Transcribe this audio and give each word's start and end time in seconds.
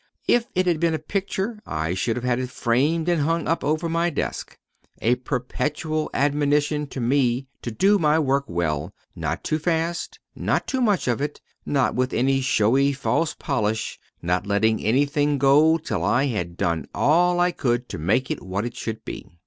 If 0.27 0.47
it 0.55 0.65
had 0.65 0.79
been 0.79 0.95
a 0.95 0.97
picture, 0.97 1.59
I 1.63 1.93
should 1.93 2.15
have 2.15 2.25
had 2.25 2.39
it 2.39 2.49
framed 2.49 3.07
and 3.07 3.21
hung 3.21 3.47
up 3.47 3.63
over 3.63 3.87
my 3.87 4.09
desk, 4.09 4.57
a 4.99 5.13
perpetual 5.17 6.09
admonition 6.11 6.87
to 6.87 6.99
me 6.99 7.45
to 7.61 7.69
do 7.69 7.99
my 7.99 8.17
work 8.17 8.45
well; 8.47 8.95
not 9.15 9.43
too 9.43 9.59
fast; 9.59 10.17
not 10.35 10.65
too 10.65 10.81
much 10.81 11.07
of 11.07 11.21
it; 11.21 11.39
not 11.67 11.93
with 11.93 12.13
any 12.15 12.41
showy 12.41 12.93
false 12.93 13.35
polish; 13.37 13.99
not 14.23 14.47
letting 14.47 14.83
anything 14.83 15.37
go 15.37 15.77
till 15.77 16.03
I 16.03 16.25
had 16.25 16.57
done 16.57 16.87
all 16.95 17.39
I 17.39 17.51
could 17.51 17.87
to 17.89 17.99
make 17.99 18.31
it 18.31 18.41
what 18.41 18.65
it 18.65 18.75
should 18.75 19.05
be. 19.05 19.37